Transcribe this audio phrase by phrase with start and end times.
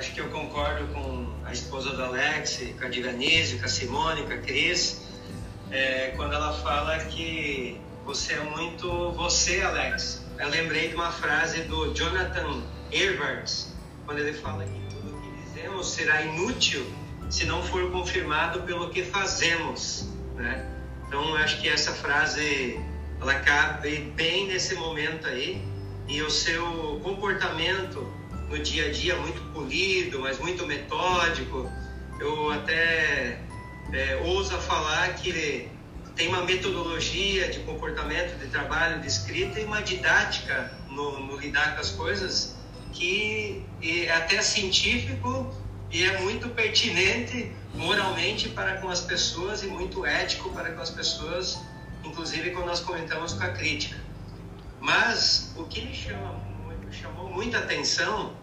[0.00, 4.22] acho que eu concordo com a esposa do Alex, com a Divanise, com a Simone,
[4.22, 5.02] com a Cris,
[5.70, 10.24] é, quando ela fala que você é muito você, Alex.
[10.38, 13.74] Eu lembrei de uma frase do Jonathan Edwards,
[14.06, 16.82] quando ele fala que tudo o que dizemos será inútil
[17.28, 20.66] se não for confirmado pelo que fazemos, né?
[21.06, 22.80] Então, acho que essa frase
[23.20, 25.62] ela cabe bem nesse momento aí
[26.08, 28.18] e o seu comportamento
[28.50, 31.70] no dia a dia muito polido, mas muito metódico.
[32.18, 33.38] Eu até
[33.92, 35.70] é, ouso falar que
[36.16, 41.74] tem uma metodologia de comportamento, de trabalho, de escrita e uma didática no, no lidar
[41.74, 42.56] com as coisas
[42.92, 45.54] que é até científico
[45.90, 50.90] e é muito pertinente moralmente para com as pessoas e muito ético para com as
[50.90, 51.58] pessoas,
[52.04, 53.96] inclusive quando nós comentamos com a crítica.
[54.80, 56.40] Mas o que me chama,
[56.90, 58.39] chamou muita atenção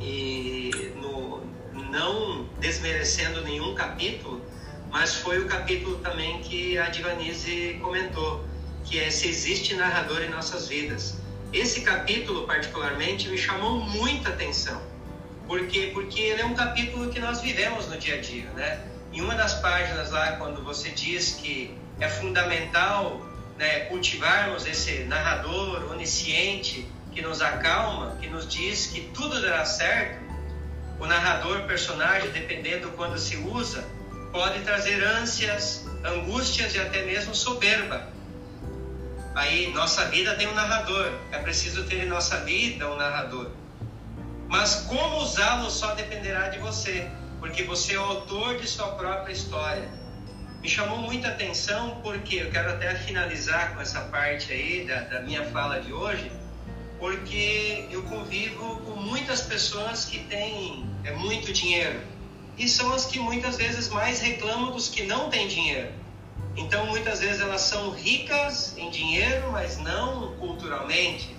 [0.00, 1.42] e no,
[1.90, 4.40] não desmerecendo nenhum capítulo,
[4.90, 8.44] mas foi o capítulo também que a Divanise comentou,
[8.84, 11.18] que é se existe narrador em nossas vidas.
[11.52, 14.80] Esse capítulo particularmente me chamou muita atenção.
[15.46, 15.90] Por quê?
[15.92, 18.84] Porque ele é um capítulo que nós vivemos no dia a dia, né?
[19.12, 23.20] Em uma das páginas lá, quando você diz que é fundamental
[23.56, 30.24] né, cultivarmos esse narrador onisciente que nos acalma, que nos diz que tudo dará certo,
[30.98, 33.84] o narrador, personagem, dependendo quando se usa,
[34.32, 38.08] pode trazer ânsias, angústias e até mesmo soberba.
[39.34, 43.50] Aí, nossa vida tem um narrador, é preciso ter em nossa vida um narrador.
[44.48, 47.08] Mas como usá-lo só dependerá de você,
[47.40, 49.88] porque você é o autor de sua própria história.
[50.62, 55.20] Me chamou muita atenção porque eu quero até finalizar com essa parte aí da, da
[55.20, 56.30] minha fala de hoje
[57.04, 62.00] porque eu convivo com muitas pessoas que têm é, muito dinheiro
[62.56, 65.92] e são as que muitas vezes mais reclamam dos que não têm dinheiro.
[66.56, 71.36] Então, muitas vezes elas são ricas em dinheiro, mas não culturalmente.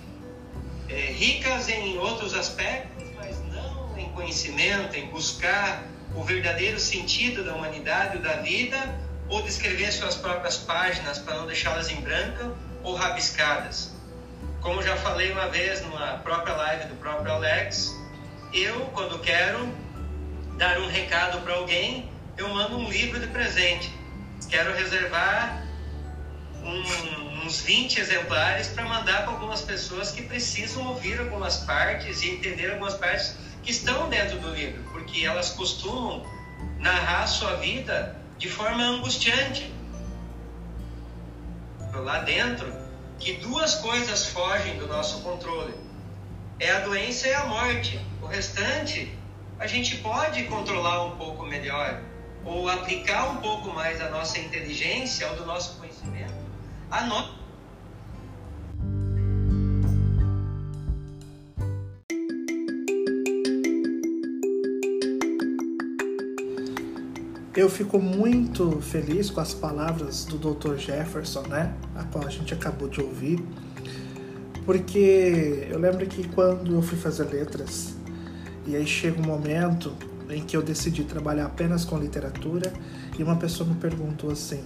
[0.88, 5.82] É, ricas em outros aspectos, mas não em conhecimento, em buscar
[6.14, 11.34] o verdadeiro sentido da humanidade ou da vida, ou de escrever suas próprias páginas para
[11.34, 13.95] não deixá-las em branco ou rabiscadas.
[14.66, 17.96] Como já falei uma vez numa própria live do próprio Alex,
[18.52, 19.72] eu, quando quero
[20.58, 23.94] dar um recado para alguém, eu mando um livro de presente.
[24.48, 25.64] Quero reservar
[26.64, 32.30] um, uns 20 exemplares para mandar para algumas pessoas que precisam ouvir algumas partes e
[32.30, 36.26] entender algumas partes que estão dentro do livro, porque elas costumam
[36.80, 39.72] narrar a sua vida de forma angustiante.
[41.94, 42.85] Lá dentro,
[43.18, 45.74] que duas coisas fogem do nosso controle:
[46.58, 48.00] é a doença e a morte.
[48.22, 49.16] O restante
[49.58, 52.02] a gente pode controlar um pouco melhor
[52.44, 56.46] ou aplicar um pouco mais a nossa inteligência ou do nosso conhecimento
[56.90, 57.45] a nossa
[67.56, 70.76] Eu fico muito feliz com as palavras do Dr.
[70.76, 71.72] Jefferson, né?
[71.94, 73.42] A qual a gente acabou de ouvir.
[74.66, 77.96] Porque eu lembro que quando eu fui fazer letras,
[78.66, 79.90] e aí chega um momento
[80.28, 82.70] em que eu decidi trabalhar apenas com literatura,
[83.18, 84.62] e uma pessoa me perguntou assim: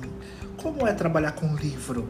[0.57, 2.09] como é trabalhar com livro?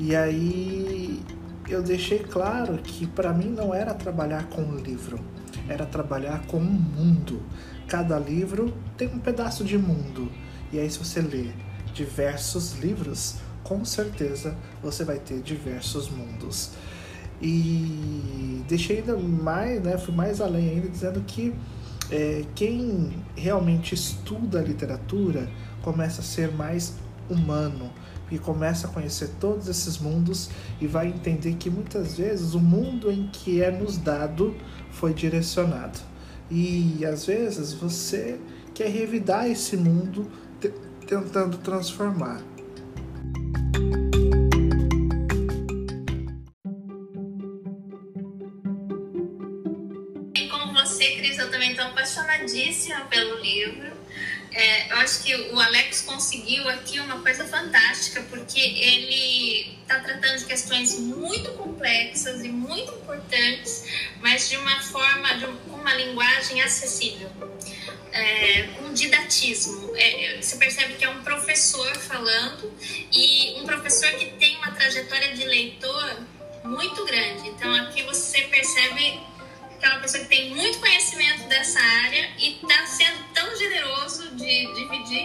[0.00, 1.22] E aí
[1.68, 5.20] eu deixei claro que para mim não era trabalhar com livro,
[5.68, 7.40] era trabalhar com um mundo,
[7.88, 10.30] Cada livro tem um pedaço de mundo.
[10.72, 11.50] E aí, se você lê
[11.94, 16.70] diversos livros, com certeza você vai ter diversos mundos.
[17.40, 21.54] E deixei ainda mais, né, fui mais além ainda, dizendo que
[22.10, 25.48] é, quem realmente estuda a literatura
[25.82, 26.94] começa a ser mais
[27.28, 27.90] humano
[28.30, 30.50] e começa a conhecer todos esses mundos
[30.80, 34.54] e vai entender que muitas vezes o mundo em que é nos dado
[34.90, 35.98] foi direcionado.
[36.50, 38.38] E às vezes você
[38.74, 40.30] quer revidar esse mundo
[41.06, 42.42] tentando transformar.
[50.34, 53.96] E como você, Cris, eu também estou apaixonadíssima pelo livro.
[54.52, 60.38] É, eu acho que o Alex conseguiu aqui uma coisa fantástica, porque ele está tratando
[60.38, 63.84] de questões muito complexas e muito importantes,
[64.20, 65.44] mas de uma forma, de
[65.86, 67.30] uma linguagem acessível,
[68.12, 69.92] é, com didatismo.
[69.96, 72.72] É, você percebe que é um professor falando
[73.12, 76.16] e um professor que tem uma trajetória de leitor
[76.64, 77.48] muito grande.
[77.50, 79.20] Então aqui você percebe
[79.76, 82.15] aquela pessoa que tem muito conhecimento dessa área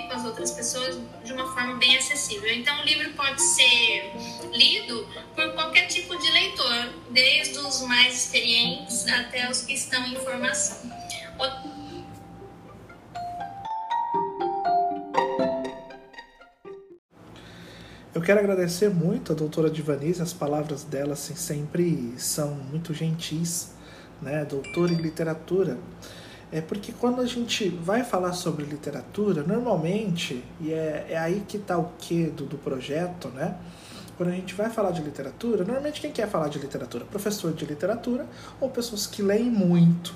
[0.07, 2.51] com as outras pessoas de uma forma bem acessível.
[2.53, 4.11] Então, o livro pode ser
[4.51, 10.15] lido por qualquer tipo de leitor, desde os mais experientes até os que estão em
[10.15, 10.91] formação.
[18.13, 23.71] Eu quero agradecer muito a doutora Divanise, as palavras dela assim, sempre são muito gentis,
[24.21, 24.45] né?
[24.45, 25.79] Doutora em literatura.
[26.51, 31.55] É porque quando a gente vai falar sobre literatura, normalmente, e é, é aí que
[31.55, 33.55] está o quê do, do projeto, né?
[34.17, 37.05] Quando a gente vai falar de literatura, normalmente quem quer falar de literatura?
[37.05, 38.27] Professor de literatura
[38.59, 40.13] ou pessoas que leem muito,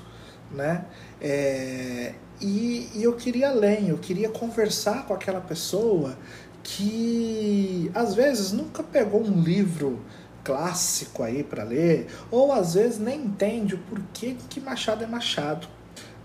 [0.52, 0.86] né?
[1.22, 6.18] É, e, e eu queria ler, eu queria conversar com aquela pessoa
[6.62, 10.02] que às vezes nunca pegou um livro
[10.44, 15.68] clássico aí para ler, ou às vezes nem entende o porquê que Machado é Machado,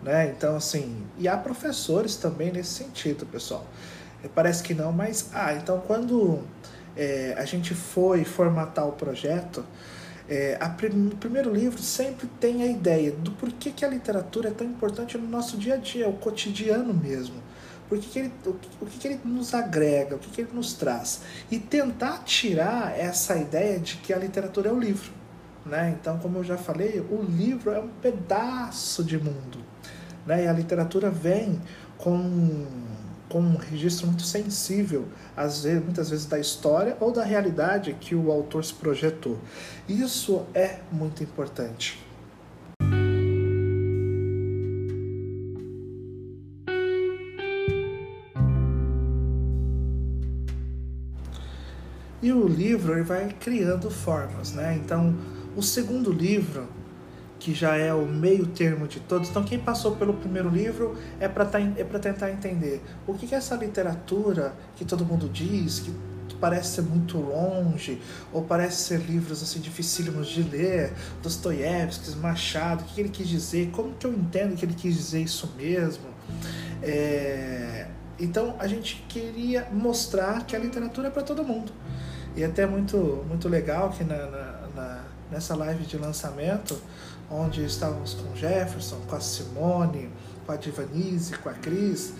[0.02, 0.32] né?
[0.36, 3.66] Então assim, e há professores também nesse sentido, pessoal.
[4.22, 6.40] É, parece que não, mas ah, então quando
[6.96, 9.64] é, a gente foi formatar o projeto,
[10.28, 14.52] é, prim o primeiro livro sempre tem a ideia do porquê que a literatura é
[14.52, 17.50] tão importante no nosso dia a dia, o cotidiano mesmo
[17.90, 20.40] o que, que ele, o que, o que, que ele nos agrega, o que, que
[20.42, 21.22] ele nos traz.
[21.50, 25.10] E tentar tirar essa ideia de que a literatura é o livro.
[25.66, 25.96] Né?
[25.98, 29.58] Então, como eu já falei, o livro é um pedaço de mundo.
[30.30, 30.44] Né?
[30.44, 31.60] E a literatura vem
[31.98, 32.64] com,
[33.28, 38.14] com um registro muito sensível, às vezes, muitas vezes da história ou da realidade que
[38.14, 39.36] o autor se projetou.
[39.88, 41.98] Isso é muito importante.
[52.22, 54.78] E o livro ele vai criando formas, né?
[54.80, 55.12] Então,
[55.56, 56.68] o segundo livro,
[57.40, 61.26] que já é o meio termo de todos, então quem passou pelo primeiro livro é
[61.26, 65.90] para tá, é tentar entender o que é essa literatura que todo mundo diz, que
[66.40, 68.00] parece ser muito longe,
[68.32, 70.92] ou parece ser livros assim dificílimos de ler,
[71.22, 75.22] Dostoiévski, Machado, o que ele quis dizer, como que eu entendo que ele quis dizer
[75.22, 76.06] isso mesmo.
[76.82, 77.86] É...
[78.18, 81.72] Então a gente queria mostrar que a literatura é para todo mundo.
[82.36, 86.80] E até muito, muito legal que na, na, na, nessa live de lançamento,
[87.30, 90.10] onde estávamos com Jefferson, com a Simone,
[90.44, 92.12] com a Divanise, com a Cris,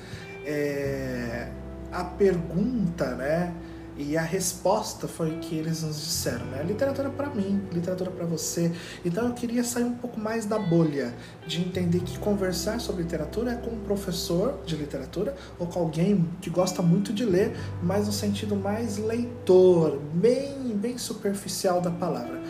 [0.45, 1.49] é,
[1.91, 3.53] a pergunta, né?
[3.97, 6.63] E a resposta foi que eles nos disseram, né?
[6.63, 8.73] Literatura para mim, literatura para você.
[9.05, 11.13] Então eu queria sair um pouco mais da bolha,
[11.47, 16.27] de entender que conversar sobre literatura é com um professor de literatura ou com alguém
[16.41, 22.41] que gosta muito de ler, mas no sentido mais leitor, bem, bem superficial da palavra.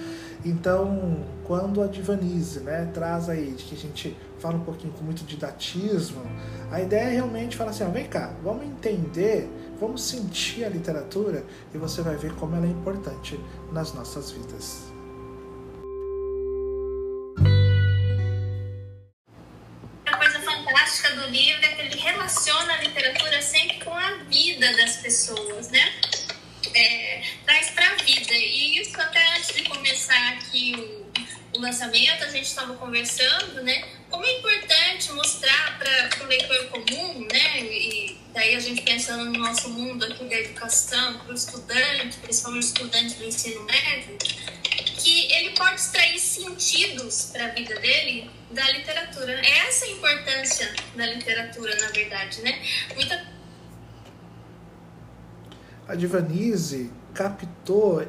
[0.44, 5.24] Então, quando a Divanise né, traz aí que a gente fala um pouquinho com muito
[5.24, 6.22] didatismo,
[6.70, 11.44] a ideia é realmente falar assim: ó, vem cá, vamos entender, vamos sentir a literatura
[11.74, 13.38] e você vai ver como ela é importante
[13.72, 14.89] nas nossas vidas.
[31.60, 33.84] Lançamento, a gente estava conversando, né?
[34.10, 37.60] Como é importante mostrar para o leitor comum, né?
[37.62, 42.64] E daí a gente pensando no nosso mundo aqui da educação, para o estudante, principalmente
[42.64, 44.16] o estudante do ensino médio,
[44.98, 49.32] que ele pode extrair sentidos para a vida dele da literatura.
[49.46, 52.60] Essa é a importância da literatura, na verdade, né?
[52.94, 53.40] Muita
[55.90, 58.08] a Divanise captou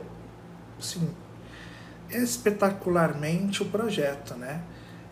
[0.77, 1.15] assim,
[2.13, 4.61] espetacularmente o projeto, né?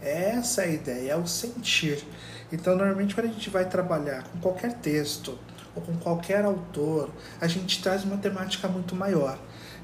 [0.02, 2.06] Essa é a ideia, é o sentir.
[2.52, 5.38] Então, normalmente, quando a gente vai trabalhar com qualquer texto
[5.76, 9.38] ou com qualquer autor, a gente traz uma temática muito maior.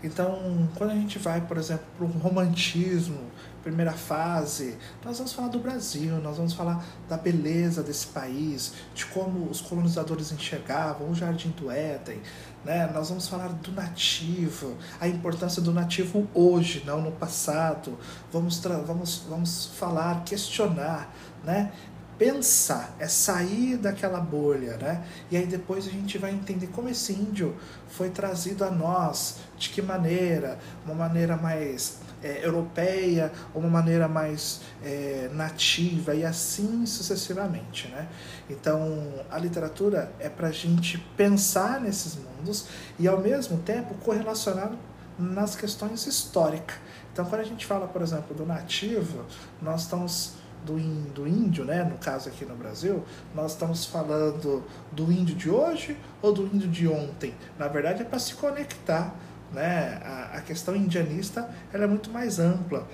[0.04, 3.20] Então, quando a gente vai, por exemplo, para o romantismo,
[3.66, 9.08] primeira fase, nós vamos falar do Brasil, nós vamos falar da beleza desse país, de
[9.08, 12.22] como os colonizadores enxergavam o Jardim do Éden,
[12.64, 12.88] né?
[12.94, 17.98] nós vamos falar do nativo, a importância do nativo hoje, não no passado,
[18.32, 21.12] vamos, vamos, vamos falar, questionar,
[21.44, 21.72] né?
[22.20, 25.04] pensar, é sair daquela bolha, né?
[25.30, 27.58] E aí depois a gente vai entender como esse índio
[27.90, 34.62] foi trazido a nós, de que maneira, uma maneira mais é, europeia, uma maneira mais
[34.84, 38.08] é, nativa e assim sucessivamente, né?
[38.50, 42.68] Então a literatura é para a gente pensar nesses mundos
[42.98, 44.72] e ao mesmo tempo correlacionar
[45.20, 46.78] nas questões históricas.
[47.14, 49.24] Então quando a gente fala, por exemplo, do nativo,
[49.62, 50.34] nós estamos
[50.66, 50.78] do,
[51.14, 51.84] do índio, né?
[51.84, 53.04] no caso aqui no Brasil,
[53.36, 57.36] nós estamos falando do índio de hoje ou do índio de ontem.
[57.60, 59.14] Na verdade é para se conectar.
[59.56, 60.02] Né?
[60.04, 62.86] A, a questão indianista ela é muito mais ampla.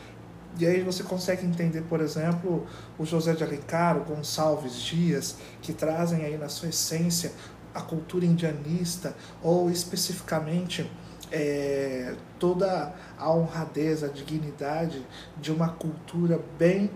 [0.60, 2.68] E aí você consegue entender, por exemplo,
[3.00, 7.32] o José de Alencar, o Gonçalves Dias, que trazem aí na sua essência
[7.74, 10.90] a cultura indianista, ou especificamente
[11.32, 15.04] é, toda a honradez, a dignidade
[15.40, 16.92] de uma cultura bem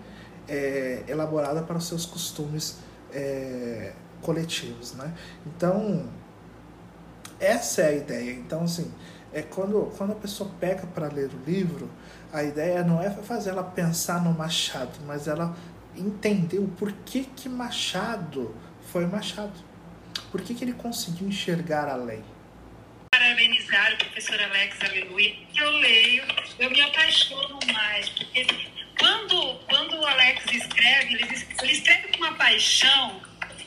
[0.46, 2.76] é, elaborada para os seus costumes
[3.12, 5.12] é, coletivos, né?
[5.46, 6.06] Então,
[7.40, 8.32] essa é a ideia.
[8.32, 8.92] Então, assim,
[9.32, 11.90] é quando, quando a pessoa pega para ler o livro,
[12.32, 15.56] a ideia não é fazer ela pensar no Machado, mas ela
[15.96, 18.54] entender o porquê que Machado
[18.92, 19.54] foi Machado.
[20.30, 22.22] Por que, que ele conseguiu enxergar além?
[23.10, 26.24] Parabenizar o professor Alex Aleluia, que eu leio,
[26.58, 28.46] eu me apaixono mais, porque
[28.98, 31.24] quando, quando o Alex escreve, ele,
[31.62, 33.20] ele escreve com uma paixão,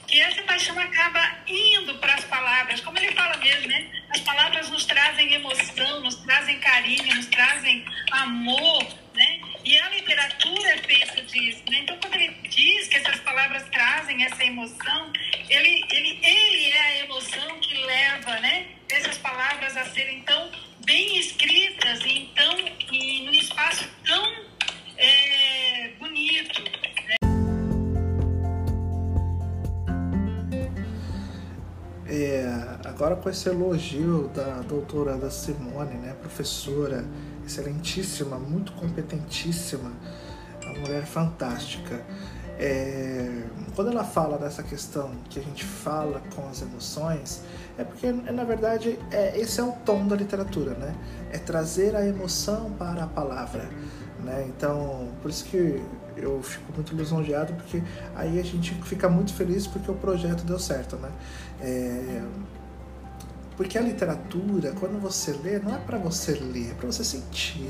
[0.09, 3.89] que essa paixão acaba indo para as palavras, como ele fala mesmo, né?
[4.09, 9.39] As palavras nos trazem emoção, nos trazem carinho, nos trazem amor, né?
[9.63, 11.79] E a literatura é feita disso, né?
[11.81, 14.98] Então, quando ele diz que essas palavras trazem essa emoção,
[33.29, 37.05] com esse elogio da doutora da Simone, né, professora
[37.45, 39.91] excelentíssima, muito competentíssima,
[40.63, 42.03] uma mulher fantástica.
[42.57, 43.43] É,
[43.75, 47.43] quando ela fala dessa questão que a gente fala com as emoções,
[47.77, 50.95] é porque na verdade é, esse é o tom da literatura, né?
[51.31, 53.69] É trazer a emoção para a palavra.
[54.23, 54.45] Né?
[54.49, 55.81] Então, por isso que
[56.17, 57.81] eu fico muito lisonjeado, porque
[58.15, 60.97] aí a gente fica muito feliz porque o projeto deu certo.
[60.97, 61.09] Né?
[61.61, 62.23] É...
[63.59, 67.69] Porque a literatura, quando você lê, não é para você ler, é para você sentir.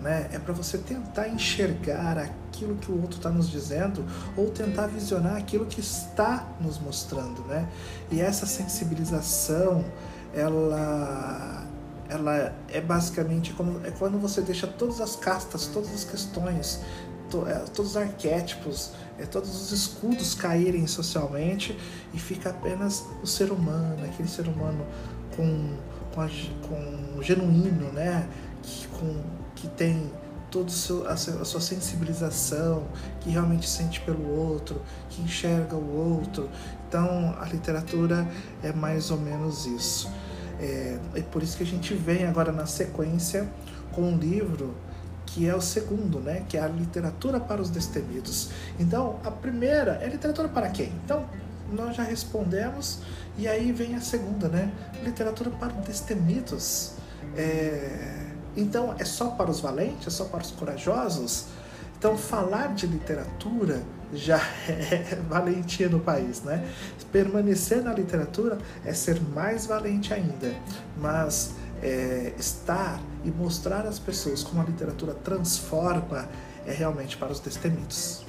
[0.00, 0.30] Né?
[0.32, 5.36] É para você tentar enxergar aquilo que o outro está nos dizendo ou tentar visionar
[5.36, 7.68] aquilo que está nos mostrando, né?
[8.10, 9.84] E essa sensibilização,
[10.32, 11.68] ela
[12.08, 16.80] ela é basicamente como é quando você deixa todas as castas, todas as questões,
[17.32, 21.76] to, é, todos os arquétipos, é, todos os escudos caírem socialmente
[22.12, 24.84] e fica apenas o ser humano, aquele ser humano
[25.34, 25.76] com,
[26.14, 26.28] com, a,
[26.68, 28.28] com genuíno, né?
[28.62, 29.20] Que, com,
[29.56, 30.10] que tem
[30.50, 30.70] toda
[31.08, 32.84] a sua sensibilização,
[33.20, 36.50] que realmente sente pelo outro, que enxerga o outro.
[36.86, 38.28] Então a literatura
[38.62, 40.12] é mais ou menos isso.
[40.60, 43.48] É, é por isso que a gente vem agora na sequência
[43.92, 44.74] com um livro
[45.32, 46.44] que é o segundo, né?
[46.48, 48.50] Que é a literatura para os destemidos.
[48.78, 50.92] Então, a primeira é literatura para quem?
[51.04, 51.26] Então,
[51.72, 52.98] nós já respondemos
[53.38, 54.70] e aí vem a segunda, né?
[55.02, 56.92] Literatura para os destemidos.
[57.36, 58.26] É...
[58.54, 60.06] Então, é só para os valentes?
[60.06, 61.46] É só para os corajosos?
[61.96, 64.36] Então, falar de literatura já
[64.68, 66.62] é valentia no país, né?
[67.10, 70.54] Permanecer na literatura é ser mais valente ainda,
[70.98, 76.28] mas é, estar e mostrar às pessoas como a literatura transforma
[76.66, 78.24] é realmente para os destemidos.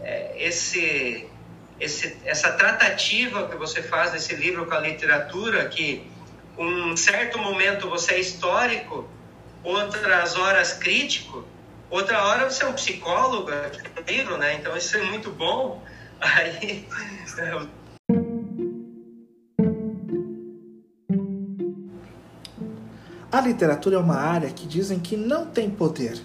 [0.00, 1.28] É, esse,
[1.78, 6.10] esse, essa tratativa que você faz nesse livro com a literatura, que
[6.58, 9.06] um certo momento você é histórico,
[9.62, 11.44] outras horas crítico,
[11.90, 13.70] outra hora você é um psicólogo, é
[14.10, 14.54] livro, né?
[14.54, 15.82] Então isso é muito bom.
[16.20, 16.88] Aí
[23.32, 26.22] A literatura é uma área que dizem que não tem poder.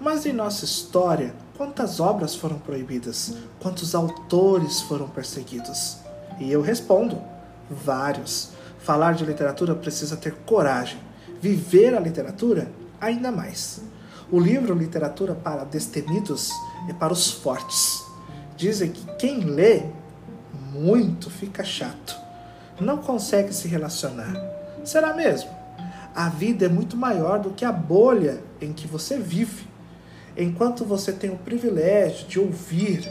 [0.00, 3.34] Mas em nossa história, quantas obras foram proibidas?
[3.60, 5.98] Quantos autores foram perseguidos?
[6.40, 7.22] E eu respondo:
[7.70, 8.50] vários.
[8.80, 10.98] Falar de literatura precisa ter coragem.
[11.40, 12.68] Viver a literatura,
[13.00, 13.80] ainda mais.
[14.28, 16.50] O livro Literatura para Destemidos
[16.88, 18.02] é para os fortes.
[18.56, 19.84] Dizem que quem lê
[20.72, 22.16] muito fica chato,
[22.80, 24.34] não consegue se relacionar.
[24.84, 25.59] Será mesmo?
[26.14, 29.68] A vida é muito maior do que a bolha em que você vive.
[30.36, 33.10] Enquanto você tem o privilégio de ouvir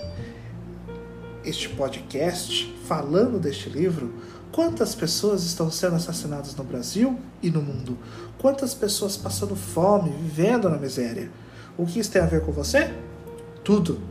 [1.43, 4.13] este podcast falando deste livro,
[4.51, 7.97] Quantas pessoas estão sendo assassinadas no Brasil e no mundo?
[8.39, 11.29] Quantas pessoas passando fome, vivendo na miséria?
[11.77, 12.93] O que isso tem a ver com você?
[13.63, 14.01] Tudo.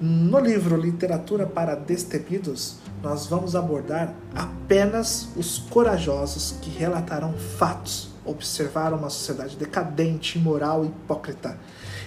[0.00, 8.98] No livro Literatura para Destemidos, nós vamos abordar apenas os corajosos que relataram fatos observaram
[8.98, 11.58] uma sociedade decadente, imoral e hipócrita.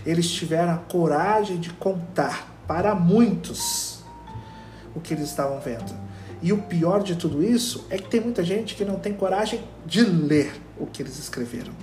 [0.06, 4.04] Eles tiveram a coragem de contar para muitos
[4.96, 5.94] o que eles estavam vendo.
[6.42, 9.64] E o pior de tudo isso é que tem muita gente que não tem coragem
[9.86, 11.74] de ler o que eles escreveram.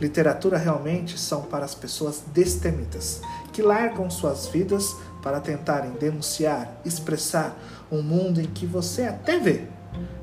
[0.00, 3.20] Literatura realmente são para as pessoas destemidas,
[3.52, 7.56] que largam suas vidas para tentarem denunciar, expressar
[7.90, 9.64] um mundo em que você até vê,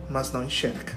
[0.10, 0.94] mas não enxerga.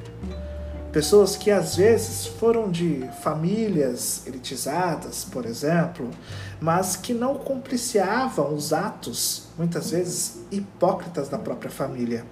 [0.93, 6.11] Pessoas que às vezes foram de famílias elitizadas, por exemplo,
[6.59, 12.25] mas que não compliciavam os atos, muitas vezes hipócritas da própria família.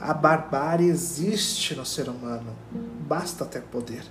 [0.00, 2.54] A barbárie existe no ser humano,
[3.00, 4.04] basta ter poder.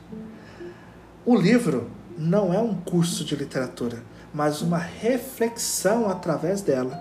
[1.25, 6.99] O livro não é um curso de literatura, mas uma reflexão através dela,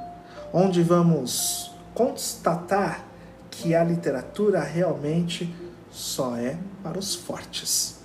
[0.53, 3.05] onde vamos constatar
[3.51, 5.55] que a literatura realmente
[5.91, 7.99] só é para os fortes.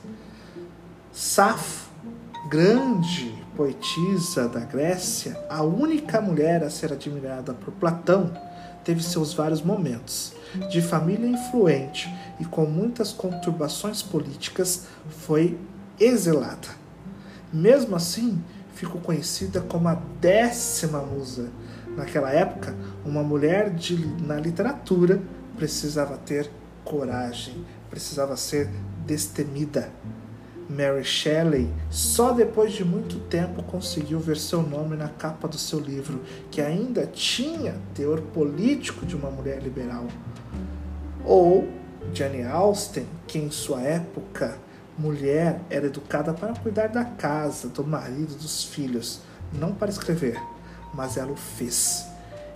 [1.11, 1.89] Safo,
[2.49, 8.31] grande poetisa da Grécia, a única mulher a ser admirada por Platão,
[8.83, 10.33] teve seus vários momentos.
[10.69, 15.57] De família influente e com muitas conturbações políticas, foi
[15.99, 16.67] exilada.
[17.51, 18.41] Mesmo assim,
[18.73, 21.49] ficou conhecida como a décima musa.
[21.95, 22.75] Naquela época,
[23.05, 25.21] uma mulher de, na literatura
[25.57, 26.49] precisava ter
[26.83, 28.69] coragem, precisava ser
[29.05, 29.89] destemida.
[30.67, 35.79] Mary Shelley, só depois de muito tempo, conseguiu ver seu nome na capa do seu
[35.79, 40.07] livro, que ainda tinha teor político de uma mulher liberal.
[41.23, 41.67] Ou
[42.13, 44.57] Jane Austen, que em sua época
[44.97, 49.21] mulher era educada para cuidar da casa, do marido, dos filhos,
[49.53, 50.41] não para escrever,
[50.95, 52.07] mas ela o fez.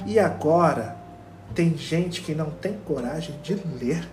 [0.05, 0.95] E agora
[1.53, 4.07] tem gente que não tem coragem de ler.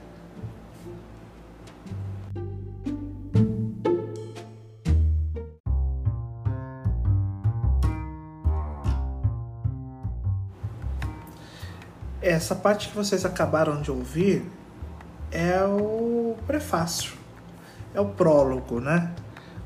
[12.20, 14.44] Essa parte que vocês acabaram de ouvir
[15.30, 17.16] é o prefácio
[17.96, 19.10] é o prólogo, né?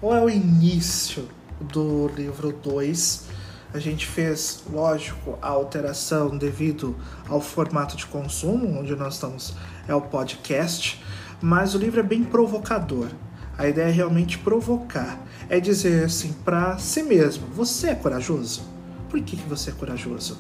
[0.00, 1.28] Ou é o início
[1.60, 3.26] do livro 2.
[3.72, 6.96] A gente fez, lógico, a alteração devido
[7.28, 9.54] ao formato de consumo, onde nós estamos,
[9.86, 11.02] é o podcast,
[11.40, 13.08] mas o livro é bem provocador.
[13.56, 18.62] A ideia é realmente provocar, é dizer assim para si mesmo: você é corajoso?
[19.08, 20.38] Por que, que você é corajoso?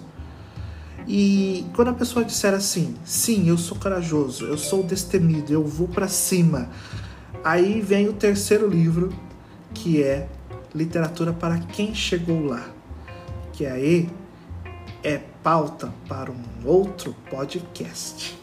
[1.06, 5.86] E quando a pessoa disser assim: sim, eu sou corajoso, eu sou destemido, eu vou
[5.86, 6.68] para cima,
[7.42, 9.10] Aí vem o terceiro livro,
[9.72, 10.28] que é
[10.74, 12.68] Literatura para quem chegou lá,
[13.60, 14.08] que aí
[15.04, 18.39] é pauta para um outro podcast.